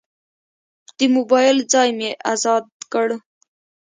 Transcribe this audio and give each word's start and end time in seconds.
د 0.97 0.99
موبایل 1.15 1.57
ځای 1.73 1.89
مې 1.97 2.09
ازاد 2.31 2.63
کړ. 2.93 3.07